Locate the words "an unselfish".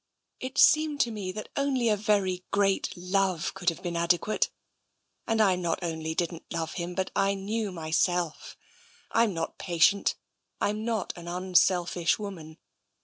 11.15-12.17